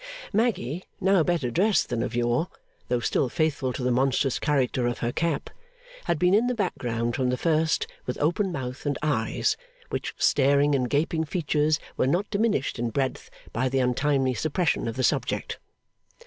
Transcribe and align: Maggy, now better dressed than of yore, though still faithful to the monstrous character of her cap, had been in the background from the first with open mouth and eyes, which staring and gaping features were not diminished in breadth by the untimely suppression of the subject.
Maggy, 0.33 0.85
now 0.99 1.21
better 1.21 1.51
dressed 1.51 1.89
than 1.89 2.01
of 2.01 2.15
yore, 2.15 2.47
though 2.87 2.99
still 3.01 3.29
faithful 3.29 3.71
to 3.71 3.83
the 3.83 3.91
monstrous 3.91 4.39
character 4.39 4.87
of 4.87 4.97
her 4.97 5.11
cap, 5.11 5.51
had 6.05 6.17
been 6.17 6.33
in 6.33 6.47
the 6.47 6.55
background 6.55 7.15
from 7.15 7.29
the 7.29 7.37
first 7.37 7.85
with 8.07 8.17
open 8.17 8.51
mouth 8.51 8.87
and 8.87 8.97
eyes, 9.03 9.55
which 9.89 10.15
staring 10.17 10.73
and 10.73 10.89
gaping 10.89 11.23
features 11.23 11.79
were 11.97 12.07
not 12.07 12.27
diminished 12.31 12.79
in 12.79 12.89
breadth 12.89 13.29
by 13.53 13.69
the 13.69 13.77
untimely 13.77 14.33
suppression 14.33 14.87
of 14.87 14.95
the 14.95 15.03
subject. 15.03 15.59